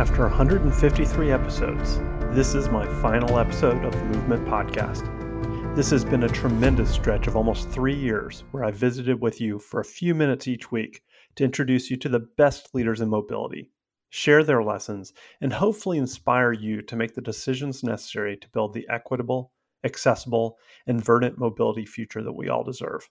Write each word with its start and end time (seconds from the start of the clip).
After 0.00 0.22
153 0.22 1.30
episodes, 1.30 1.98
this 2.34 2.54
is 2.54 2.70
my 2.70 2.86
final 3.02 3.38
episode 3.38 3.84
of 3.84 3.92
the 3.92 4.04
Movement 4.06 4.46
Podcast. 4.46 5.04
This 5.76 5.90
has 5.90 6.06
been 6.06 6.22
a 6.22 6.28
tremendous 6.28 6.90
stretch 6.90 7.26
of 7.26 7.36
almost 7.36 7.68
three 7.68 7.94
years 7.94 8.44
where 8.50 8.64
I 8.64 8.70
visited 8.70 9.20
with 9.20 9.42
you 9.42 9.58
for 9.58 9.78
a 9.78 9.84
few 9.84 10.14
minutes 10.14 10.48
each 10.48 10.72
week 10.72 11.02
to 11.34 11.44
introduce 11.44 11.90
you 11.90 11.98
to 11.98 12.08
the 12.08 12.26
best 12.38 12.74
leaders 12.74 13.02
in 13.02 13.10
mobility, 13.10 13.72
share 14.08 14.42
their 14.42 14.62
lessons, 14.62 15.12
and 15.42 15.52
hopefully 15.52 15.98
inspire 15.98 16.54
you 16.54 16.80
to 16.80 16.96
make 16.96 17.14
the 17.14 17.20
decisions 17.20 17.84
necessary 17.84 18.38
to 18.38 18.48
build 18.54 18.72
the 18.72 18.86
equitable, 18.88 19.52
accessible, 19.84 20.56
and 20.86 21.04
verdant 21.04 21.36
mobility 21.36 21.84
future 21.84 22.22
that 22.22 22.32
we 22.32 22.48
all 22.48 22.64
deserve. 22.64 23.06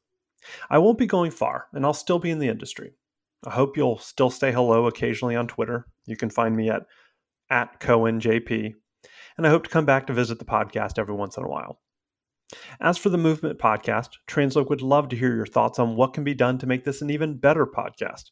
I 0.72 0.80
won't 0.80 0.98
be 0.98 1.06
going 1.06 1.30
far, 1.30 1.68
and 1.72 1.86
I'll 1.86 1.94
still 1.94 2.18
be 2.18 2.32
in 2.32 2.40
the 2.40 2.50
industry. 2.50 2.94
I 3.46 3.52
hope 3.52 3.78
you'll 3.78 4.00
still 4.00 4.30
say 4.30 4.52
hello 4.52 4.88
occasionally 4.88 5.36
on 5.36 5.48
Twitter. 5.48 5.86
You 6.06 6.18
can 6.18 6.30
find 6.30 6.56
me 6.56 6.70
at 6.70 6.84
at 7.50 7.80
CohenJP. 7.80 8.74
And 9.38 9.48
I 9.48 9.50
hope 9.50 9.64
to 9.64 9.70
come 9.70 9.86
back 9.86 10.08
to 10.08 10.14
visit 10.14 10.40
the 10.40 10.46
podcast 10.46 11.00
every 11.00 11.16
once 11.16 11.38
in 11.38 11.44
a 11.44 11.50
while. 11.50 11.80
As 12.82 12.98
for 12.98 13.10
the 13.10 13.18
Movement 13.18 13.60
podcast, 13.60 14.10
Transloc 14.28 14.70
would 14.70 14.82
love 14.82 15.10
to 15.10 15.16
hear 15.16 15.36
your 15.36 15.46
thoughts 15.46 15.80
on 15.80 15.96
what 15.96 16.14
can 16.14 16.24
be 16.24 16.34
done 16.34 16.58
to 16.58 16.68
make 16.68 16.84
this 16.84 17.02
an 17.02 17.10
even 17.10 17.38
better 17.38 17.66
podcast. 17.66 18.32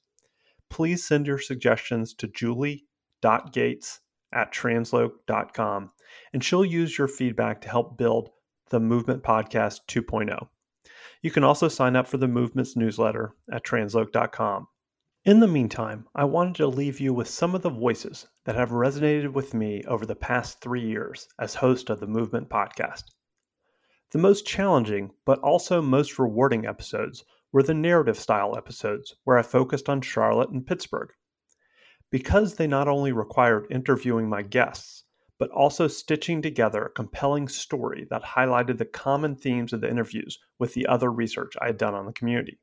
Please 0.70 1.08
send 1.08 1.28
your 1.28 1.40
suggestions 1.40 2.14
to 2.16 2.28
julie.gates 2.28 4.00
at 4.34 4.54
transloc.com, 4.54 5.92
and 6.34 6.44
she'll 6.44 6.66
use 6.66 6.98
your 6.98 7.08
feedback 7.08 7.62
to 7.62 7.70
help 7.70 7.98
build 7.98 8.30
the 8.70 8.80
Movement 8.80 9.24
Podcast 9.24 9.82
2.0. 9.88 10.48
You 11.22 11.32
can 11.32 11.44
also 11.44 11.68
sign 11.68 11.96
up 11.96 12.08
for 12.08 12.18
the 12.18 12.28
Movement's 12.28 12.76
newsletter 12.76 13.34
at 13.52 13.64
transloc.com. 13.64 14.68
In 15.28 15.42
the 15.42 15.48
meantime, 15.50 16.08
I 16.16 16.24
wanted 16.24 16.56
to 16.56 16.68
leave 16.68 17.02
you 17.02 17.14
with 17.14 17.28
some 17.28 17.54
of 17.54 17.62
the 17.62 17.70
voices 17.70 18.30
that 18.46 18.56
have 18.56 18.70
resonated 18.70 19.34
with 19.34 19.54
me 19.54 19.84
over 19.86 20.06
the 20.06 20.16
past 20.16 20.62
three 20.62 20.80
years 20.80 21.28
as 21.38 21.54
host 21.54 21.90
of 21.90 22.00
the 22.00 22.08
Movement 22.08 22.48
Podcast. 22.48 23.04
The 24.12 24.20
most 24.20 24.48
challenging, 24.48 25.12
but 25.26 25.40
also 25.40 25.82
most 25.82 26.18
rewarding 26.18 26.66
episodes 26.66 27.26
were 27.52 27.62
the 27.62 27.74
narrative 27.74 28.18
style 28.18 28.56
episodes 28.56 29.18
where 29.26 29.38
I 29.38 29.42
focused 29.42 29.90
on 29.90 30.00
Charlotte 30.00 30.52
and 30.52 30.66
Pittsburgh. 30.66 31.12
Because 32.10 32.56
they 32.56 32.66
not 32.66 32.88
only 32.88 33.12
required 33.12 33.68
interviewing 33.70 34.30
my 34.30 34.44
guests, 34.44 35.04
but 35.38 35.52
also 35.52 35.90
stitching 35.90 36.42
together 36.42 36.86
a 36.86 36.92
compelling 36.92 37.50
story 37.50 38.08
that 38.10 38.24
highlighted 38.24 38.78
the 38.78 38.86
common 38.86 39.36
themes 39.36 39.74
of 39.74 39.82
the 39.82 39.90
interviews 39.90 40.40
with 40.58 40.74
the 40.74 40.88
other 40.88 41.12
research 41.12 41.58
I 41.60 41.66
had 41.66 41.78
done 41.78 41.96
on 41.96 42.06
the 42.06 42.14
community. 42.14 42.62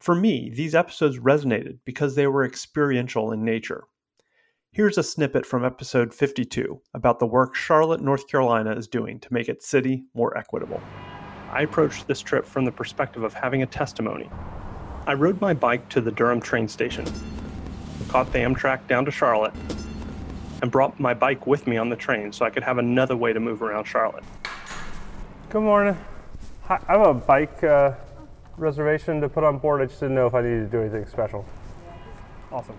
For 0.00 0.14
me, 0.14 0.50
these 0.54 0.74
episodes 0.74 1.18
resonated 1.18 1.78
because 1.84 2.14
they 2.14 2.26
were 2.26 2.44
experiential 2.44 3.32
in 3.32 3.44
nature. 3.44 3.84
Here's 4.70 4.98
a 4.98 5.02
snippet 5.02 5.46
from 5.46 5.64
episode 5.64 6.12
52 6.12 6.80
about 6.92 7.18
the 7.18 7.26
work 7.26 7.54
Charlotte, 7.54 8.02
North 8.02 8.28
Carolina 8.28 8.72
is 8.72 8.86
doing 8.86 9.18
to 9.20 9.32
make 9.32 9.48
its 9.48 9.66
city 9.66 10.04
more 10.14 10.36
equitable. 10.36 10.82
I 11.50 11.62
approached 11.62 12.06
this 12.06 12.20
trip 12.20 12.44
from 12.44 12.66
the 12.66 12.72
perspective 12.72 13.22
of 13.22 13.32
having 13.32 13.62
a 13.62 13.66
testimony. 13.66 14.28
I 15.06 15.14
rode 15.14 15.40
my 15.40 15.54
bike 15.54 15.88
to 15.90 16.02
the 16.02 16.10
Durham 16.10 16.42
train 16.42 16.68
station, 16.68 17.06
caught 18.08 18.30
the 18.32 18.40
Amtrak 18.40 18.86
down 18.86 19.06
to 19.06 19.10
Charlotte, 19.10 19.54
and 20.60 20.70
brought 20.70 21.00
my 21.00 21.14
bike 21.14 21.46
with 21.46 21.66
me 21.66 21.78
on 21.78 21.88
the 21.88 21.96
train 21.96 22.32
so 22.32 22.44
I 22.44 22.50
could 22.50 22.62
have 22.62 22.76
another 22.76 23.16
way 23.16 23.32
to 23.32 23.40
move 23.40 23.62
around 23.62 23.84
Charlotte. 23.84 24.24
Good 25.48 25.62
morning. 25.62 25.96
I 26.68 26.78
have 26.86 27.00
a 27.00 27.14
bike 27.14 27.64
uh, 27.64 27.92
reservation 28.58 29.20
to 29.20 29.28
put 29.28 29.44
on 29.44 29.58
board. 29.58 29.82
I 29.82 29.86
just 29.86 30.00
didn't 30.00 30.14
know 30.14 30.26
if 30.26 30.34
I 30.34 30.42
needed 30.42 30.70
to 30.70 30.76
do 30.76 30.80
anything 30.80 31.06
special. 31.06 31.44
Awesome. 32.50 32.78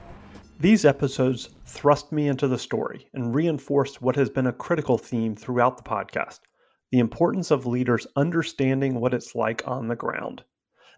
These 0.59 0.85
episodes 0.85 1.49
thrust 1.65 2.11
me 2.11 2.27
into 2.27 2.47
the 2.47 2.57
story 2.57 3.07
and 3.13 3.35
reinforced 3.35 4.01
what 4.01 4.15
has 4.15 4.29
been 4.29 4.47
a 4.47 4.53
critical 4.53 4.97
theme 4.97 5.35
throughout 5.35 5.77
the 5.77 5.83
podcast 5.83 6.39
the 6.91 6.99
importance 6.99 7.51
of 7.51 7.65
leaders 7.65 8.07
understanding 8.15 8.99
what 8.99 9.13
it's 9.13 9.35
like 9.35 9.67
on 9.67 9.87
the 9.87 9.95
ground. 9.95 10.43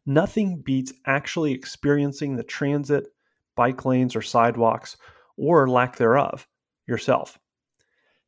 Nothing 0.06 0.62
beats 0.62 0.94
actually 1.06 1.52
experiencing 1.52 2.36
the 2.36 2.44
transit, 2.44 3.08
bike 3.56 3.86
lanes, 3.86 4.16
or 4.16 4.22
sidewalks, 4.22 4.98
or 5.36 5.68
lack 5.68 5.96
thereof, 5.96 6.48
yourself. 6.88 7.40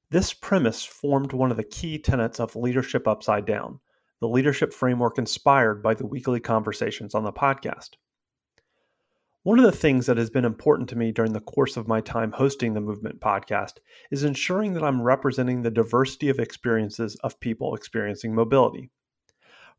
This 0.10 0.34
premise 0.34 0.84
formed 0.84 1.34
one 1.34 1.52
of 1.52 1.58
the 1.58 1.64
key 1.64 1.98
tenets 1.98 2.40
of 2.40 2.56
Leadership 2.56 3.08
Upside 3.08 3.46
Down, 3.46 3.80
the 4.22 4.28
leadership 4.28 4.72
framework 4.72 5.18
inspired 5.18 5.82
by 5.82 5.96
the 5.96 6.06
weekly 6.06 6.40
conversations 6.40 7.16
on 7.16 7.24
the 7.24 7.34
podcast. 7.34 7.96
One 9.44 9.58
of 9.58 9.66
the 9.66 9.72
things 9.72 10.06
that 10.06 10.18
has 10.18 10.30
been 10.30 10.46
important 10.46 10.88
to 10.90 10.96
me 10.96 11.12
during 11.12 11.34
the 11.34 11.40
course 11.40 11.76
of 11.76 11.88
my 11.88 12.00
time 12.00 12.32
hosting 12.32 12.76
the 12.76 12.82
Movement 12.82 13.20
podcast 13.20 13.80
is 14.12 14.24
ensuring 14.24 14.74
that 14.74 14.84
I'm 14.84 15.02
representing 15.02 15.64
the 15.64 15.72
diversity 15.72 16.30
of 16.30 16.38
experiences 16.38 17.16
of 17.24 17.40
people 17.40 17.74
experiencing 17.74 18.36
mobility. 18.36 18.92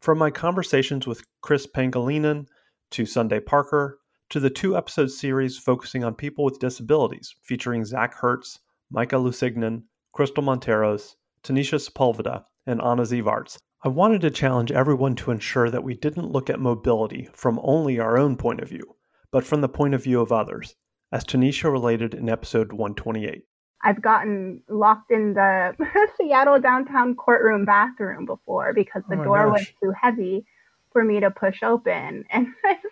From 0.00 0.18
my 0.18 0.32
conversations 0.32 1.06
with 1.06 1.22
Chris 1.42 1.64
Pangilinan 1.64 2.46
to 2.90 3.06
Sunday 3.06 3.38
Parker 3.38 4.00
to 4.30 4.40
the 4.40 4.50
two 4.50 4.76
episode 4.76 5.12
series 5.12 5.56
focusing 5.56 6.02
on 6.02 6.16
people 6.16 6.44
with 6.44 6.58
disabilities, 6.58 7.32
featuring 7.42 7.84
Zach 7.84 8.14
Hertz, 8.14 8.58
Micah 8.90 9.14
Lusignan, 9.14 9.84
Crystal 10.10 10.42
Monteros, 10.42 11.14
Tanisha 11.44 11.78
Sepulveda, 11.78 12.42
and 12.66 12.82
Anna 12.82 13.02
Zivarts, 13.02 13.58
I 13.84 13.88
wanted 13.88 14.20
to 14.20 14.30
challenge 14.30 14.70
everyone 14.70 15.16
to 15.16 15.32
ensure 15.32 15.68
that 15.68 15.82
we 15.82 15.94
didn't 15.94 16.30
look 16.30 16.48
at 16.48 16.60
mobility 16.60 17.28
from 17.32 17.58
only 17.64 17.98
our 17.98 18.16
own 18.16 18.36
point 18.36 18.60
of 18.60 18.68
view, 18.68 18.94
but 19.32 19.42
from 19.42 19.60
the 19.60 19.68
point 19.68 19.92
of 19.92 20.04
view 20.04 20.20
of 20.20 20.30
others, 20.30 20.76
as 21.10 21.24
Tanisha 21.24 21.64
related 21.70 22.14
in 22.14 22.28
episode 22.28 22.72
128. 22.72 23.42
I've 23.82 24.00
gotten 24.00 24.62
locked 24.68 25.10
in 25.10 25.34
the 25.34 25.74
Seattle 26.16 26.60
downtown 26.60 27.16
courtroom 27.16 27.64
bathroom 27.64 28.24
before 28.24 28.72
because 28.72 29.02
the 29.08 29.18
oh 29.18 29.24
door 29.24 29.46
gosh. 29.50 29.58
was 29.58 29.66
too 29.82 29.92
heavy 30.00 30.46
for 30.92 31.02
me 31.02 31.18
to 31.18 31.32
push 31.32 31.64
open. 31.64 32.24
And 32.32 32.46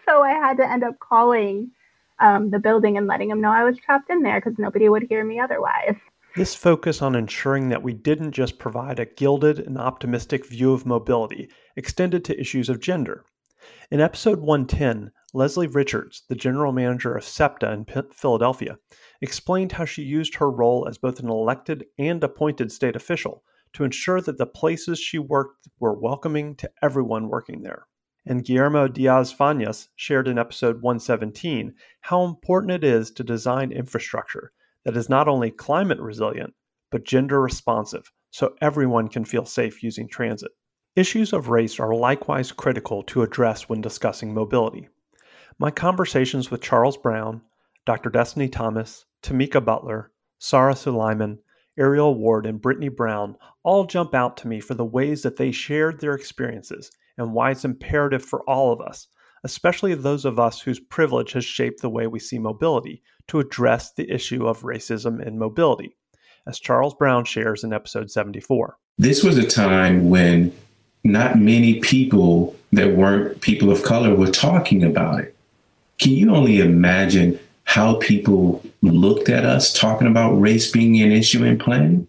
so 0.09 0.25
I 0.25 0.31
had 0.33 0.57
to 0.57 0.69
end 0.69 0.83
up 0.83 0.99
calling 0.99 1.71
um, 2.19 2.51
the 2.51 2.59
building 2.59 2.99
and 2.99 3.07
letting 3.07 3.29
them 3.29 3.41
know 3.41 3.53
I 3.53 3.63
was 3.63 3.79
trapped 3.79 4.11
in 4.11 4.23
there 4.23 4.41
because 4.41 4.59
nobody 4.59 4.89
would 4.89 5.05
hear 5.09 5.25
me 5.25 5.39
otherwise. 5.39 5.95
This 6.37 6.55
focus 6.55 7.03
on 7.03 7.17
ensuring 7.17 7.71
that 7.71 7.83
we 7.83 7.93
didn't 7.93 8.31
just 8.31 8.61
provide 8.61 9.01
a 9.01 9.05
gilded 9.05 9.59
and 9.59 9.77
optimistic 9.77 10.47
view 10.47 10.73
of 10.73 10.87
mobility 10.87 11.51
extended 11.75 12.25
to 12.25 12.41
issues 12.41 12.69
of 12.69 12.79
gender. 12.79 13.25
In 13.91 14.01
episode 14.01 14.39
110, 14.39 15.11
Leslie 15.35 15.67
Richards, 15.67 16.23
the 16.29 16.37
general 16.37 16.71
manager 16.71 17.17
of 17.17 17.25
SEPTA 17.25 17.73
in 17.73 17.85
Philadelphia, 18.13 18.79
explained 19.21 19.73
how 19.73 19.85
she 19.85 20.03
used 20.03 20.37
her 20.37 20.49
role 20.49 20.87
as 20.89 20.99
both 20.99 21.19
an 21.19 21.29
elected 21.29 21.85
and 21.99 22.23
appointed 22.23 22.71
state 22.71 22.95
official 22.95 23.43
to 23.73 23.83
ensure 23.83 24.21
that 24.21 24.39
the 24.39 24.47
places 24.47 25.01
she 25.01 25.19
worked 25.19 25.69
were 25.81 25.99
welcoming 25.99 26.55
to 26.55 26.71
everyone 26.81 27.29
working 27.29 27.63
there. 27.63 27.89
And 28.25 28.45
Guillermo 28.45 28.87
Diaz 28.87 29.35
Fañas 29.35 29.89
shared 29.97 30.29
in 30.29 30.39
episode 30.39 30.81
117 30.81 31.75
how 32.03 32.23
important 32.23 32.71
it 32.71 32.85
is 32.85 33.11
to 33.11 33.25
design 33.25 33.73
infrastructure 33.73 34.53
that 34.85 34.97
is 34.97 35.09
not 35.09 35.29
only 35.29 35.51
climate 35.51 35.99
resilient, 36.01 36.55
but 36.91 37.05
gender 37.05 37.41
responsive, 37.41 38.11
so 38.31 38.55
everyone 38.61 39.09
can 39.09 39.25
feel 39.25 39.45
safe 39.45 39.83
using 39.83 40.09
transit. 40.09 40.51
Issues 40.97 41.33
of 41.33 41.49
race 41.49 41.79
are 41.79 41.95
likewise 41.95 42.53
critical 42.53 43.03
to 43.05 43.23
address 43.23 43.69
when 43.69 43.81
discussing 43.81 44.35
mobility. 44.35 44.89
My 45.59 45.71
conversations 45.71 46.51
with 46.51 46.63
Charles 46.63 46.97
Brown, 46.97 47.43
Dr. 47.87 48.11
Destiny 48.11 48.49
Thomas, 48.49 49.05
Tamika 49.23 49.65
Butler, 49.65 50.11
Sarah 50.39 50.75
Suleiman, 50.75 51.39
Ariel 51.79 52.15
Ward, 52.15 52.47
and 52.47 52.61
Brittany 52.61 52.89
Brown 52.89 53.37
all 53.63 53.85
jump 53.85 54.15
out 54.15 54.37
to 54.39 54.49
me 54.49 54.61
for 54.61 54.75
the 54.75 54.85
ways 54.85 55.23
that 55.23 55.37
they 55.37 55.53
shared 55.53 56.01
their 56.01 56.15
experiences 56.15 56.91
and 57.17 57.33
why 57.33 57.51
it's 57.51 57.65
imperative 57.65 58.25
for 58.25 58.43
all 58.49 58.73
of 58.73 58.81
us, 58.81 59.07
especially 59.45 59.95
those 59.95 60.25
of 60.25 60.39
us 60.39 60.61
whose 60.61 60.81
privilege 60.81 61.33
has 61.33 61.45
shaped 61.45 61.83
the 61.83 61.91
way 61.91 62.07
we 62.07 62.19
see 62.19 62.39
mobility, 62.39 63.03
to 63.29 63.41
address 63.41 63.93
the 63.93 64.11
issue 64.11 64.47
of 64.47 64.63
racism 64.63 65.25
and 65.25 65.39
mobility, 65.39 65.97
as 66.47 66.59
Charles 66.59 66.95
Brown 66.95 67.25
shares 67.25 67.65
in 67.65 67.73
episode 67.73 68.11
74. 68.11 68.77
This 68.99 69.23
was 69.23 69.39
a 69.39 69.47
time 69.47 70.11
when 70.11 70.53
not 71.05 71.39
many 71.39 71.81
people 71.81 72.57
that 72.73 72.97
weren't 72.97 73.41
people 73.41 73.71
of 73.71 73.83
color 73.83 74.15
were 74.15 74.31
talking 74.31 74.85
about 74.85 75.21
it. 75.21 75.37
Can 75.99 76.13
you 76.13 76.35
only 76.35 76.61
imagine 76.61 77.39
how 77.65 77.97
people 77.97 78.63
looked 78.83 79.29
at 79.29 79.45
us 79.45 79.73
talking 79.73 80.09
about 80.09 80.33
race 80.35 80.71
being 80.71 81.01
an 81.01 81.13
issue 81.13 81.45
in 81.45 81.59
planning? 81.59 82.07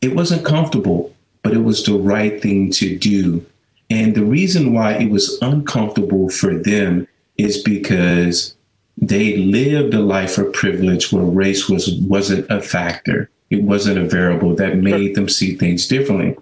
It 0.00 0.16
wasn't 0.16 0.44
comfortable, 0.44 1.14
but 1.42 1.52
it 1.52 1.62
was 1.62 1.84
the 1.84 1.94
right 1.94 2.40
thing 2.40 2.70
to 2.72 2.98
do. 2.98 3.44
And 3.92 4.14
the 4.14 4.24
reason 4.24 4.72
why 4.72 4.94
it 4.94 5.10
was 5.10 5.36
uncomfortable 5.42 6.30
for 6.30 6.54
them 6.54 7.06
is 7.36 7.62
because 7.62 8.56
they 8.96 9.36
lived 9.36 9.92
a 9.92 10.00
life 10.00 10.38
of 10.38 10.54
privilege 10.54 11.12
where 11.12 11.22
race 11.24 11.68
was 11.68 11.92
wasn't 11.96 12.50
a 12.50 12.62
factor. 12.62 13.28
It 13.50 13.64
wasn't 13.64 13.98
a 13.98 14.08
variable 14.08 14.54
that 14.54 14.78
made 14.78 15.14
them 15.14 15.28
see 15.28 15.56
things 15.56 15.86
differently. 15.86 16.34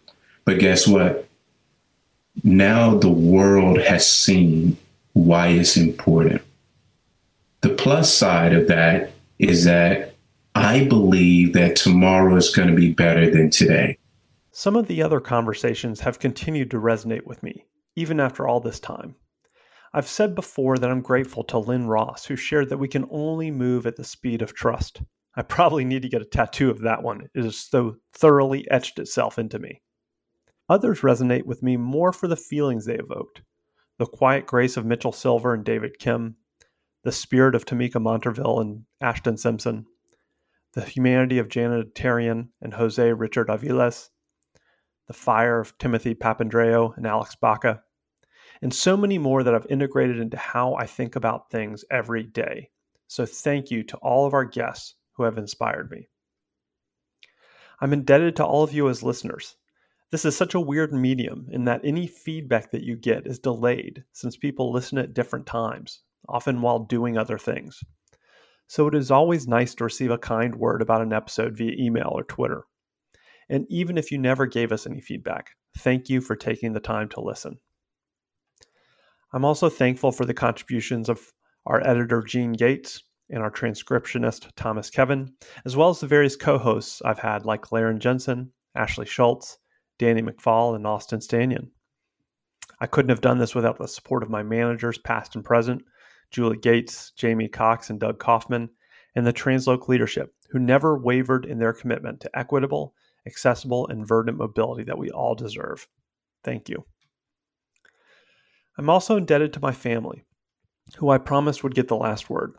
But 0.45 0.61
guess 0.61 0.87
what? 0.87 1.27
Now 2.45 2.97
the 2.97 3.11
world 3.11 3.81
has 3.81 4.07
seen 4.09 4.77
why 5.15 5.49
it's 5.49 5.77
important. 5.77 6.43
The 7.63 7.71
plus 7.71 8.15
side 8.15 8.53
of 8.53 8.69
that 8.69 9.11
is 9.41 9.65
that 9.65 10.15
I 10.55 10.85
believe 10.85 11.55
that 11.55 11.75
tomorrow 11.75 12.37
is 12.37 12.55
going 12.55 12.69
to 12.69 12.77
be 12.77 12.93
better 12.93 13.29
than 13.29 13.51
today. 13.51 13.99
Some 14.61 14.77
of 14.77 14.89
the 14.89 15.03
other 15.03 15.21
conversations 15.21 16.01
have 16.01 16.19
continued 16.19 16.71
to 16.73 16.77
resonate 16.79 17.25
with 17.25 17.43
me, 17.43 17.65
even 17.97 18.21
after 18.21 18.47
all 18.47 18.61
this 18.61 18.79
time. 18.79 19.17
I've 19.95 20.07
said 20.07 20.35
before 20.35 20.77
that 20.77 20.91
I'm 20.91 21.01
grateful 21.01 21.45
to 21.45 21.57
Lynn 21.57 21.87
Ross, 21.87 22.27
who 22.27 22.37
shared 22.37 22.69
that 22.69 22.77
we 22.77 22.87
can 22.87 23.09
only 23.11 23.51
move 23.51 23.87
at 23.87 23.97
the 23.97 24.05
speed 24.05 24.43
of 24.43 24.53
trust. 24.53 25.01
I 25.35 25.41
probably 25.41 25.87
need 25.87 26.03
to 26.03 26.11
get 26.11 26.21
a 26.21 26.27
tattoo 26.27 26.69
of 26.69 26.83
that 26.83 27.03
one. 27.03 27.31
It 27.35 27.43
has 27.43 27.57
so 27.57 27.97
thoroughly 28.13 28.71
etched 28.71 28.99
itself 28.99 29.39
into 29.39 29.59
me. 29.59 29.81
Others 30.69 31.01
resonate 31.01 31.47
with 31.47 31.63
me 31.63 31.79
more 31.79 32.13
for 32.13 32.29
the 32.29 32.37
feelings 32.37 32.85
they 32.85 32.99
evoked 32.99 33.41
the 33.97 34.05
quiet 34.05 34.45
grace 34.45 34.77
of 34.77 34.85
Mitchell 34.85 35.11
Silver 35.13 35.55
and 35.55 35.65
David 35.65 35.99
Kim, 35.99 36.37
the 37.03 37.13
spirit 37.13 37.55
of 37.55 37.65
Tamika 37.65 37.99
Monterville 37.99 38.61
and 38.61 38.85
Ashton 39.01 39.39
Simpson, 39.39 39.87
the 40.75 40.85
humanity 40.85 41.39
of 41.39 41.49
Janet 41.49 41.95
Tarian 41.95 42.51
and 42.61 42.75
Jose 42.75 43.11
Richard 43.15 43.49
Aviles, 43.49 44.11
the 45.11 45.15
fire 45.15 45.59
of 45.59 45.77
Timothy 45.79 46.15
Papandreou 46.15 46.97
and 46.97 47.05
Alex 47.05 47.35
Baca, 47.35 47.83
and 48.63 48.73
so 48.73 48.97
many 48.97 49.19
more 49.19 49.43
that 49.43 49.53
I've 49.53 49.67
integrated 49.69 50.21
into 50.21 50.37
how 50.37 50.75
I 50.75 50.87
think 50.87 51.17
about 51.17 51.51
things 51.51 51.85
every 51.91 52.23
day. 52.23 52.71
So 53.09 53.27
thank 53.27 53.73
you 53.73 53.83
to 53.83 53.97
all 53.97 54.25
of 54.25 54.35
our 54.35 54.45
guests 54.45 54.95
who 55.15 55.25
have 55.25 55.37
inspired 55.37 55.91
me. 55.91 56.07
I'm 57.81 57.93
indebted 57.93 58.37
to 58.37 58.45
all 58.45 58.63
of 58.63 58.73
you 58.73 58.89
as 58.89 59.03
listeners. 59.03 59.57
This 60.13 60.25
is 60.25 60.37
such 60.37 60.55
a 60.55 60.61
weird 60.61 60.93
medium 60.93 61.49
in 61.51 61.65
that 61.65 61.81
any 61.83 62.07
feedback 62.07 62.71
that 62.71 62.85
you 62.85 62.95
get 62.95 63.27
is 63.27 63.41
delayed 63.41 64.05
since 64.13 64.37
people 64.37 64.71
listen 64.71 64.97
at 64.97 65.13
different 65.13 65.47
times, 65.47 66.03
often 66.29 66.63
while 66.63 66.79
doing 66.79 67.19
other 67.19 67.37
things. 67.37 67.83
So 68.69 68.87
it 68.87 68.95
is 68.95 69.11
always 69.11 69.49
nice 69.49 69.75
to 69.75 69.83
receive 69.83 70.13
a 70.13 70.19
kind 70.19 70.55
word 70.55 70.83
about 70.83 71.03
an 71.03 71.13
episode 71.13 71.57
via 71.57 71.73
email 71.77 72.13
or 72.13 72.23
Twitter. 72.23 72.63
And 73.51 73.67
even 73.69 73.99
if 73.99 74.13
you 74.13 74.19
never 74.19 74.47
gave 74.47 74.71
us 74.71 74.87
any 74.87 75.01
feedback, 75.01 75.51
thank 75.79 76.09
you 76.09 76.21
for 76.21 76.37
taking 76.37 76.73
the 76.73 76.79
time 76.79 77.09
to 77.11 77.21
listen. 77.21 77.59
I'm 79.33 79.45
also 79.45 79.69
thankful 79.69 80.13
for 80.13 80.25
the 80.25 80.33
contributions 80.33 81.09
of 81.09 81.33
our 81.67 81.85
editor, 81.87 82.23
Gene 82.23 82.53
Gates, 82.53 83.03
and 83.29 83.43
our 83.43 83.51
transcriptionist, 83.51 84.49
Thomas 84.55 84.89
Kevin, 84.89 85.33
as 85.65 85.77
well 85.77 85.91
as 85.91 85.99
the 85.99 86.07
various 86.07 86.37
co 86.37 86.59
hosts 86.59 87.03
I've 87.05 87.19
had, 87.19 87.45
like 87.45 87.73
Laren 87.73 87.99
Jensen, 87.99 88.53
Ashley 88.77 89.07
Schultz, 89.07 89.59
Danny 89.99 90.23
McFall, 90.23 90.77
and 90.77 90.87
Austin 90.87 91.19
Stanion. 91.19 91.71
I 92.81 92.87
couldn't 92.87 93.11
have 93.11 93.21
done 93.21 93.39
this 93.39 93.55
without 93.55 93.79
the 93.79 93.89
support 93.89 94.23
of 94.23 94.31
my 94.31 94.45
managers, 94.45 94.99
past 94.99 95.35
and 95.35 95.45
present, 95.45 95.83
Julie 96.31 96.57
Gates, 96.57 97.11
Jamie 97.17 97.49
Cox, 97.49 97.91
and 97.91 97.99
Doug 97.99 98.21
Kaufman, 98.21 98.71
and 99.17 99.27
the 99.27 99.33
Transloc 99.33 99.89
leadership, 99.89 100.33
who 100.51 100.61
never 100.61 100.97
wavered 100.97 101.45
in 101.45 101.59
their 101.59 101.73
commitment 101.73 102.21
to 102.21 102.39
equitable, 102.39 102.95
accessible, 103.27 103.87
and 103.89 104.07
verdant 104.07 104.39
mobility 104.39 104.85
that 104.85 104.99
we 104.99 105.11
all 105.11 105.35
deserve. 105.35 105.87
Thank 106.43 106.69
you. 106.69 106.85
I'm 108.79 108.89
also 108.89 109.17
indebted 109.17 109.53
to 109.53 109.61
my 109.61 109.73
family, 109.73 110.25
who 110.97 111.11
I 111.11 111.19
promised 111.19 111.63
would 111.63 111.75
get 111.75 111.89
the 111.89 111.97
last 111.97 112.31
word. 112.31 112.55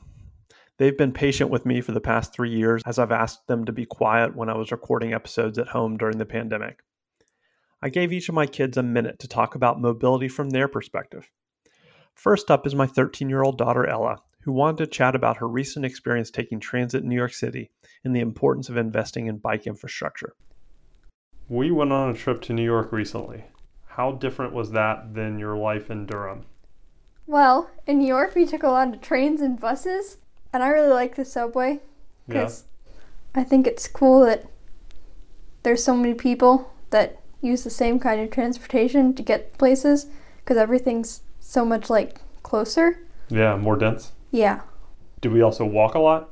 They've 0.78 0.98
been 0.98 1.14
patient 1.14 1.50
with 1.50 1.66
me 1.66 1.82
for 1.82 1.92
the 1.92 2.02
past 2.02 2.34
three 2.34 2.50
years 2.50 2.82
as 2.86 2.98
I've 2.98 3.12
asked 3.12 3.48
them 3.48 3.66
to 3.66 3.72
be 3.72 3.86
quiet 3.86 4.36
when 4.36 4.50
I 4.50 4.56
was 4.56 4.72
recording 4.72 5.14
episodes 5.14 5.58
at 5.58 5.68
home 5.68 5.98
during 5.98 6.18
the 6.18 6.26
pandemic. 6.26 6.80
I 7.82 7.90
gave 7.90 8.14
each 8.14 8.30
of 8.30 8.36
my 8.36 8.46
kids 8.46 8.78
a 8.78 8.84
minute 8.84 9.20
to 9.20 9.28
talk 9.28 9.56
about 9.56 9.82
mobility 9.82 10.28
from 10.28 10.50
their 10.50 10.68
perspective. 10.68 11.30
First 12.14 12.52
up 12.52 12.68
is 12.68 12.76
my 12.76 12.88
13 12.88 13.30
year 13.30 13.42
old 13.42 13.58
daughter 13.58 13.86
Ella, 13.88 14.18
who 14.44 14.52
wanted 14.52 14.78
to 14.78 14.88
chat 14.88 15.16
about 15.16 15.38
her 15.38 15.48
recent 15.48 15.86
experience 15.86 16.30
taking 16.30 16.60
transit 16.60 17.04
in 17.04 17.10
New 17.10 17.16
York 17.16 17.34
City 17.34 17.72
and 18.04 18.16
the 18.16 18.20
importance 18.20 18.70
of 18.70 18.78
investing 18.78 19.28
in 19.28 19.38
bike 19.38 19.66
infrastructure. 19.66 20.36
We 21.52 21.70
went 21.70 21.92
on 21.92 22.10
a 22.10 22.14
trip 22.14 22.42
to 22.44 22.54
New 22.54 22.64
York 22.64 22.94
recently. 22.94 23.44
How 23.86 24.14
different 24.14 24.54
was 24.54 24.72
that 24.72 25.16
than 25.16 25.38
your 25.38 25.58
life 25.58 25.92
in 25.92 26.06
Durham? 26.06 26.46
Well, 27.28 27.70
in 27.86 28.00
New 28.00 28.08
York, 28.08 28.36
we 28.36 28.46
took 28.46 28.64
a 28.64 28.70
lot 28.70 28.94
of 28.94 29.02
trains 29.02 29.42
and 29.42 29.60
buses, 29.60 30.16
and 30.54 30.64
I 30.64 30.70
really 30.70 30.94
like 30.94 31.18
the 31.18 31.26
subway 31.26 31.82
because 32.26 32.64
yeah. 33.36 33.42
I 33.42 33.44
think 33.44 33.68
it's 33.68 33.90
cool 33.90 34.22
that 34.22 34.46
there's 35.64 35.84
so 35.84 35.94
many 35.94 36.14
people 36.14 36.72
that 36.92 37.20
use 37.42 37.66
the 37.66 37.70
same 37.70 38.00
kind 38.00 38.22
of 38.22 38.32
transportation 38.32 39.14
to 39.14 39.22
get 39.22 39.58
places 39.58 40.06
because 40.38 40.56
everything's 40.56 41.20
so 41.42 41.66
much 41.66 41.90
like 41.90 42.22
closer. 42.44 43.06
Yeah, 43.28 43.58
more 43.58 43.76
dense. 43.76 44.14
Yeah. 44.32 44.62
Do 45.20 45.30
we 45.30 45.42
also 45.42 45.66
walk 45.66 45.96
a 45.96 46.00
lot? 46.00 46.32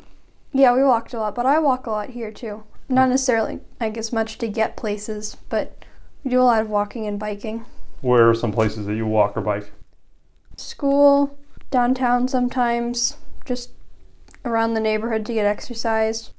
Yeah, 0.53 0.73
we 0.73 0.81
walked 0.81 1.13
a 1.13 1.19
lot, 1.19 1.35
but 1.35 1.45
I 1.45 1.59
walk 1.59 1.87
a 1.87 1.91
lot 1.91 2.11
here 2.11 2.31
too. 2.31 2.63
Not 2.89 3.09
necessarily, 3.09 3.59
I 3.79 3.89
guess, 3.89 4.11
much 4.11 4.39
to 4.39 4.47
get 4.47 4.75
places, 4.75 5.37
but 5.47 5.85
we 6.23 6.31
do 6.31 6.41
a 6.41 6.43
lot 6.43 6.61
of 6.61 6.69
walking 6.69 7.05
and 7.05 7.19
biking. 7.19 7.65
Where 8.01 8.27
are 8.27 8.33
some 8.33 8.51
places 8.51 8.87
that 8.87 8.95
you 8.95 9.05
walk 9.05 9.37
or 9.37 9.41
bike? 9.41 9.71
School, 10.57 11.37
downtown 11.69 12.27
sometimes, 12.27 13.17
just 13.45 13.71
around 14.43 14.73
the 14.73 14.79
neighborhood 14.79 15.25
to 15.27 15.33
get 15.33 15.45
exercise. 15.45 16.31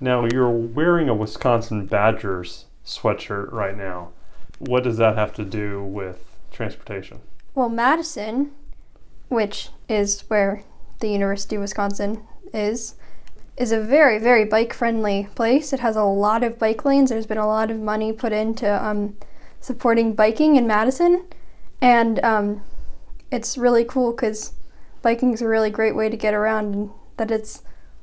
Now, 0.00 0.26
you're 0.32 0.50
wearing 0.50 1.08
a 1.08 1.14
Wisconsin 1.14 1.86
Badgers 1.86 2.66
sweatshirt 2.84 3.52
right 3.52 3.76
now. 3.76 4.10
What 4.58 4.82
does 4.82 4.96
that 4.96 5.16
have 5.16 5.32
to 5.34 5.44
do 5.44 5.82
with 5.84 6.36
transportation? 6.50 7.20
Well, 7.54 7.68
Madison, 7.68 8.50
which 9.28 9.70
is 9.88 10.22
where 10.28 10.64
the 11.00 11.08
University 11.08 11.56
of 11.56 11.62
Wisconsin 11.62 12.22
is, 12.52 12.94
is 13.58 13.72
a 13.72 13.80
very, 13.80 14.18
very 14.18 14.44
bike 14.44 14.72
friendly 14.72 15.28
place. 15.34 15.72
It 15.72 15.80
has 15.80 15.96
a 15.96 16.04
lot 16.04 16.44
of 16.44 16.58
bike 16.58 16.84
lanes. 16.84 17.10
There's 17.10 17.26
been 17.26 17.38
a 17.38 17.46
lot 17.46 17.70
of 17.70 17.78
money 17.80 18.12
put 18.12 18.32
into 18.32 18.84
um, 18.84 19.16
supporting 19.60 20.14
biking 20.14 20.54
in 20.54 20.66
Madison. 20.66 21.24
And 21.80 22.24
um, 22.24 22.62
it's 23.32 23.58
really 23.58 23.84
cool 23.84 24.12
because 24.12 24.52
biking 25.02 25.32
is 25.32 25.42
a 25.42 25.48
really 25.48 25.70
great 25.70 25.96
way 25.96 26.08
to 26.08 26.16
get 26.16 26.34
around 26.34 26.74
and 26.74 26.90
that 27.16 27.32
it 27.32 27.60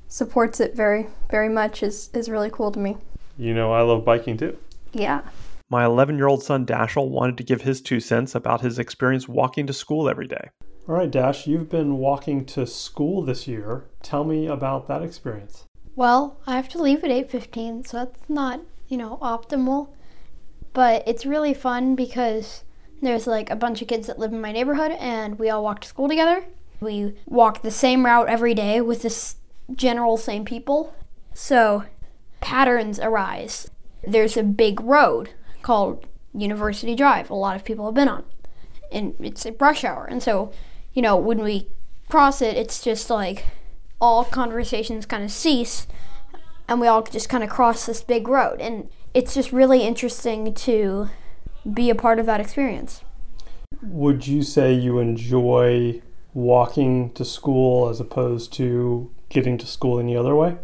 supports 0.10 0.60
it 0.60 0.76
very, 0.76 1.08
very 1.30 1.50
much 1.50 1.82
is, 1.82 2.10
is 2.14 2.30
really 2.30 2.50
cool 2.50 2.72
to 2.72 2.80
me. 2.80 2.98
You 3.38 3.54
know, 3.54 3.72
I 3.72 3.82
love 3.82 4.04
biking 4.04 4.38
too. 4.38 4.58
Yeah. 4.92 5.22
My 5.70 5.86
11 5.86 6.18
year 6.18 6.28
old 6.28 6.44
son 6.44 6.66
Dashiell 6.66 7.10
wanted 7.10 7.38
to 7.38 7.44
give 7.44 7.62
his 7.62 7.82
two 7.82 8.02
cents 8.02 8.36
about 8.36 8.62
his 8.62 8.78
experience 8.78 9.28
walking 9.28 9.68
to 9.68 9.74
school 9.74 10.10
every 10.10 10.28
day. 10.28 10.50
All 10.88 10.94
right, 10.94 11.10
Dash, 11.10 11.48
you've 11.48 11.68
been 11.68 11.98
walking 11.98 12.46
to 12.46 12.68
school 12.68 13.24
this 13.24 13.48
year. 13.48 13.86
Tell 14.04 14.24
me 14.24 14.46
about 14.46 14.88
that 14.88 15.02
experience. 15.02 15.64
Well, 15.96 16.38
I 16.46 16.58
have 16.58 16.70
to 16.70 16.82
leave 16.82 17.04
at 17.04 17.10
8:15, 17.10 17.88
so 17.88 17.98
that's 17.98 18.30
not, 18.30 18.62
you 18.88 18.96
know, 18.96 19.18
optimal. 19.20 19.90
But 20.74 21.02
it's 21.08 21.26
really 21.26 21.56
fun 21.56 21.96
because 21.96 22.64
there's 23.02 23.26
like 23.26 23.50
a 23.50 23.56
bunch 23.56 23.82
of 23.82 23.88
kids 23.88 24.06
that 24.06 24.20
live 24.20 24.32
in 24.32 24.40
my 24.40 24.52
neighborhood 24.52 24.92
and 25.00 25.40
we 25.40 25.50
all 25.50 25.64
walk 25.64 25.82
to 25.82 25.88
school 25.88 26.08
together. 26.08 26.46
We 26.80 27.16
walk 27.26 27.64
the 27.64 27.72
same 27.72 28.06
route 28.06 28.30
every 28.30 28.54
day 28.54 28.80
with 28.80 29.02
the 29.02 29.36
general 29.76 30.18
same 30.18 30.46
people. 30.46 30.94
So 31.34 31.86
patterns 32.42 33.00
arise. 33.00 33.72
There's 34.04 34.38
a 34.38 34.44
big 34.44 34.80
road 34.82 35.32
called 35.64 36.06
University 36.32 36.94
Drive. 36.94 37.32
A 37.32 37.34
lot 37.34 37.56
of 37.56 37.66
people 37.66 37.86
have 37.86 37.96
been 37.96 38.08
on. 38.08 38.24
And 38.92 39.16
it's 39.20 39.48
a 39.48 39.52
rush 39.54 39.84
hour. 39.84 40.06
And 40.06 40.22
so 40.22 40.52
you 40.96 41.02
know, 41.02 41.16
when 41.16 41.44
we 41.44 41.68
cross 42.10 42.42
it, 42.42 42.58
it's 42.58 42.82
just 42.82 43.10
like 43.12 43.46
all 44.02 44.24
conversations 44.24 45.06
kind 45.06 45.24
of 45.24 45.32
cease 45.32 45.86
and 46.68 46.82
we 46.82 46.88
all 46.88 47.04
just 47.04 47.30
kind 47.30 47.44
of 47.44 47.50
cross 47.50 47.86
this 47.86 48.02
big 48.02 48.28
road. 48.28 48.60
And 48.60 48.90
it's 49.14 49.36
just 49.36 49.52
really 49.52 49.84
interesting 49.84 50.54
to 50.54 51.10
be 51.72 51.90
a 51.90 51.96
part 51.96 52.18
of 52.18 52.26
that 52.26 52.40
experience. 52.40 53.02
Would 53.82 54.26
you 54.26 54.42
say 54.42 54.74
you 54.74 54.98
enjoy 55.00 56.02
walking 56.34 57.12
to 57.14 57.26
school 57.26 57.90
as 57.90 58.00
opposed 58.00 58.54
to 58.54 59.12
getting 59.30 59.58
to 59.58 59.68
school 59.68 60.00
any 60.00 60.16
other 60.16 60.36
way? 60.36 60.58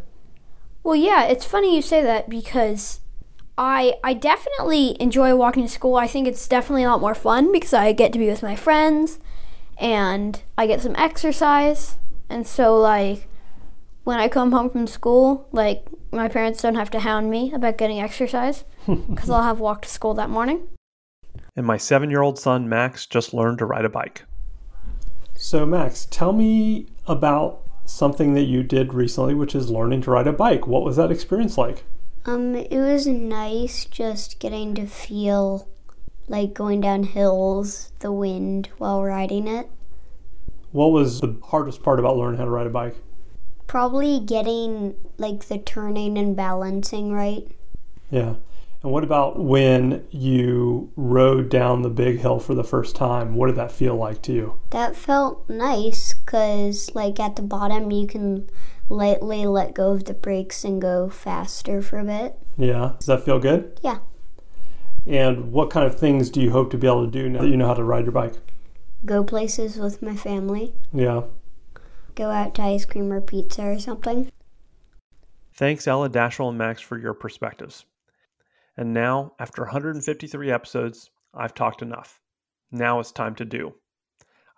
Well, 0.83 0.95
yeah, 0.95 1.25
it's 1.25 1.45
funny 1.45 1.75
you 1.75 1.81
say 1.81 2.01
that 2.01 2.29
because 2.29 3.01
I 3.57 3.95
I 4.03 4.13
definitely 4.13 4.97
enjoy 4.99 5.35
walking 5.35 5.63
to 5.63 5.69
school. 5.69 5.95
I 5.95 6.07
think 6.07 6.27
it's 6.27 6.47
definitely 6.47 6.83
a 6.83 6.89
lot 6.89 7.01
more 7.01 7.13
fun 7.13 7.51
because 7.51 7.73
I 7.73 7.91
get 7.91 8.11
to 8.13 8.19
be 8.19 8.27
with 8.27 8.41
my 8.41 8.55
friends 8.55 9.19
and 9.81 10.41
I 10.57 10.67
get 10.67 10.81
some 10.81 10.95
exercise. 10.95 11.97
And 12.29 12.47
so, 12.47 12.77
like, 12.77 13.27
when 14.03 14.19
I 14.19 14.29
come 14.29 14.51
home 14.51 14.69
from 14.69 14.87
school, 14.87 15.47
like, 15.51 15.85
my 16.11 16.27
parents 16.27 16.61
don't 16.61 16.75
have 16.75 16.91
to 16.91 16.99
hound 16.99 17.29
me 17.29 17.51
about 17.51 17.77
getting 17.77 17.99
exercise 17.99 18.63
because 18.85 19.29
I'll 19.29 19.43
have 19.43 19.59
walked 19.59 19.83
to 19.85 19.89
school 19.89 20.13
that 20.13 20.29
morning. 20.29 20.67
And 21.57 21.65
my 21.65 21.77
seven 21.77 22.09
year 22.09 22.21
old 22.21 22.39
son, 22.39 22.69
Max, 22.69 23.05
just 23.05 23.33
learned 23.33 23.57
to 23.57 23.65
ride 23.65 23.83
a 23.83 23.89
bike. 23.89 24.23
So, 25.33 25.65
Max, 25.65 26.07
tell 26.11 26.31
me 26.31 26.85
about 27.07 27.61
something 27.85 28.35
that 28.35 28.43
you 28.43 28.63
did 28.63 28.93
recently, 28.93 29.33
which 29.33 29.55
is 29.55 29.69
learning 29.69 30.01
to 30.03 30.11
ride 30.11 30.27
a 30.27 30.33
bike. 30.33 30.67
What 30.67 30.83
was 30.83 30.95
that 30.97 31.11
experience 31.11 31.57
like? 31.57 31.83
Um, 32.25 32.55
it 32.55 32.77
was 32.77 33.07
nice 33.07 33.85
just 33.85 34.39
getting 34.39 34.75
to 34.75 34.85
feel 34.85 35.67
like 36.31 36.53
going 36.53 36.79
down 36.79 37.03
hills, 37.03 37.91
the 37.99 38.11
wind 38.11 38.69
while 38.77 39.03
riding 39.03 39.47
it. 39.47 39.69
What 40.71 40.93
was 40.93 41.19
the 41.19 41.37
hardest 41.43 41.83
part 41.83 41.99
about 41.99 42.15
learning 42.15 42.39
how 42.39 42.45
to 42.45 42.49
ride 42.49 42.67
a 42.67 42.69
bike? 42.69 42.95
Probably 43.67 44.19
getting 44.21 44.95
like 45.17 45.45
the 45.45 45.57
turning 45.57 46.17
and 46.17 46.35
balancing 46.35 47.11
right. 47.11 47.45
Yeah. 48.09 48.35
And 48.81 48.91
what 48.91 49.03
about 49.03 49.39
when 49.39 50.07
you 50.09 50.91
rode 50.95 51.49
down 51.49 51.81
the 51.81 51.89
big 51.89 52.19
hill 52.19 52.39
for 52.39 52.55
the 52.55 52.63
first 52.63 52.95
time? 52.95 53.35
What 53.35 53.47
did 53.47 53.57
that 53.57 53.71
feel 53.71 53.95
like 53.95 54.21
to 54.23 54.33
you? 54.33 54.59
That 54.71 54.95
felt 54.95 55.47
nice 55.49 56.15
because, 56.15 56.89
like, 56.95 57.19
at 57.19 57.35
the 57.35 57.43
bottom, 57.43 57.91
you 57.91 58.07
can 58.07 58.49
lightly 58.89 59.45
let 59.45 59.75
go 59.75 59.91
of 59.91 60.05
the 60.05 60.15
brakes 60.15 60.63
and 60.63 60.81
go 60.81 61.09
faster 61.09 61.81
for 61.83 61.99
a 61.99 62.03
bit. 62.03 62.39
Yeah. 62.57 62.93
Does 62.97 63.05
that 63.05 63.23
feel 63.23 63.37
good? 63.37 63.79
Yeah. 63.83 63.99
And 65.05 65.51
what 65.51 65.69
kind 65.69 65.85
of 65.85 65.99
things 65.99 66.29
do 66.29 66.41
you 66.41 66.51
hope 66.51 66.71
to 66.71 66.77
be 66.77 66.87
able 66.87 67.05
to 67.05 67.11
do 67.11 67.29
now 67.29 67.41
that 67.41 67.47
you 67.49 67.57
know 67.57 67.67
how 67.67 67.73
to 67.73 67.83
ride 67.83 68.05
your 68.05 68.11
bike? 68.11 68.33
Go 69.05 69.23
places 69.23 69.77
with 69.77 70.01
my 70.01 70.15
family. 70.15 70.73
Yeah. 70.93 71.23
Go 72.13 72.29
out 72.29 72.55
to 72.55 72.61
ice 72.61 72.85
cream 72.85 73.11
or 73.11 73.21
pizza 73.21 73.63
or 73.63 73.79
something. 73.79 74.31
Thanks, 75.55 75.87
Ella, 75.87 76.09
Dashiell, 76.09 76.49
and 76.49 76.57
Max, 76.57 76.81
for 76.81 76.97
your 76.97 77.13
perspectives. 77.13 77.85
And 78.77 78.93
now, 78.93 79.33
after 79.39 79.63
153 79.63 80.51
episodes, 80.51 81.09
I've 81.33 81.53
talked 81.53 81.81
enough. 81.81 82.19
Now 82.71 82.99
it's 82.99 83.11
time 83.11 83.35
to 83.35 83.45
do. 83.45 83.73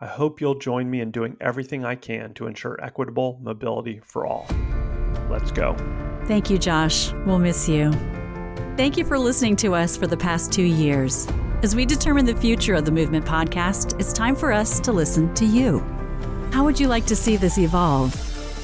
I 0.02 0.08
hope 0.08 0.42
you'll 0.42 0.60
join 0.60 0.90
me 0.90 1.02
in 1.02 1.12
doing 1.12 1.38
everything 1.40 1.86
I 1.86 1.96
can 1.96 2.34
to 2.34 2.48
ensure 2.48 2.78
equitable 2.84 3.40
mobility 3.42 4.02
for 4.04 4.26
all. 4.26 4.46
Let's 5.30 5.52
go. 5.52 5.76
Thank 6.26 6.50
you, 6.50 6.58
Josh. 6.58 7.12
We'll 7.26 7.40
miss 7.40 7.70
you. 7.70 7.92
Thank 8.76 8.98
you 8.98 9.06
for 9.06 9.20
listening 9.20 9.56
to 9.58 9.76
us 9.76 9.96
for 9.96 10.08
the 10.08 10.18
past 10.18 10.52
two 10.52 10.64
years. 10.64 11.28
As 11.62 11.76
we 11.76 11.86
determine 11.86 12.26
the 12.26 12.36
future 12.36 12.74
of 12.74 12.86
the 12.86 12.92
Movement 12.92 13.26
Podcast, 13.26 14.00
it's 14.00 14.12
time 14.12 14.36
for 14.36 14.52
us 14.52 14.80
to 14.82 14.92
listen 14.92 15.34
to 15.36 15.46
you. 15.46 15.80
How 16.52 16.64
would 16.64 16.80
you 16.80 16.88
like 16.88 17.06
to 17.06 17.16
see 17.16 17.38
this 17.38 17.58
evolve? 17.58 18.14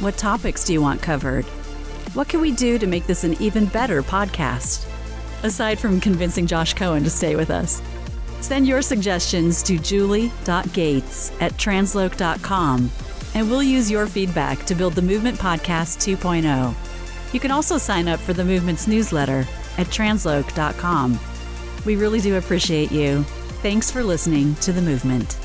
What 0.01 0.17
topics 0.17 0.63
do 0.63 0.73
you 0.73 0.81
want 0.81 1.01
covered? 1.01 1.45
What 2.13 2.27
can 2.27 2.41
we 2.41 2.51
do 2.51 2.77
to 2.79 2.87
make 2.87 3.05
this 3.05 3.23
an 3.23 3.41
even 3.41 3.67
better 3.67 4.01
podcast? 4.01 4.87
Aside 5.43 5.79
from 5.79 6.01
convincing 6.01 6.47
Josh 6.47 6.73
Cohen 6.73 7.03
to 7.03 7.09
stay 7.09 7.35
with 7.35 7.51
us, 7.51 7.81
send 8.41 8.67
your 8.67 8.81
suggestions 8.81 9.63
to 9.63 9.77
julie.gates 9.77 11.31
at 11.39 11.53
transloc.com 11.53 12.91
and 13.35 13.49
we'll 13.49 13.63
use 13.63 13.91
your 13.91 14.07
feedback 14.07 14.65
to 14.65 14.75
build 14.75 14.93
the 14.93 15.01
Movement 15.01 15.37
Podcast 15.37 15.99
2.0. 16.17 16.73
You 17.33 17.39
can 17.39 17.51
also 17.51 17.77
sign 17.77 18.07
up 18.07 18.19
for 18.19 18.33
the 18.33 18.43
Movement's 18.43 18.87
newsletter 18.87 19.45
at 19.77 19.87
transloc.com. 19.87 21.19
We 21.85 21.95
really 21.95 22.21
do 22.21 22.37
appreciate 22.37 22.91
you. 22.91 23.23
Thanks 23.61 23.91
for 23.91 24.03
listening 24.03 24.55
to 24.55 24.71
The 24.71 24.81
Movement. 24.81 25.37